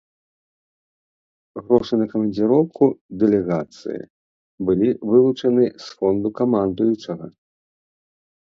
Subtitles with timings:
[1.65, 2.83] Грошы на камандзіроўку
[3.25, 4.01] дэлегацыі
[4.71, 7.25] былі вылучаны з фонду камандуючага.